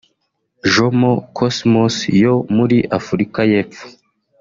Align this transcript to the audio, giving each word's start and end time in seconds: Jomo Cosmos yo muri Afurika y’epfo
Jomo 0.73 1.11
Cosmos 1.37 1.95
yo 2.23 2.33
muri 2.55 2.77
Afurika 2.99 3.39
y’epfo 3.51 3.85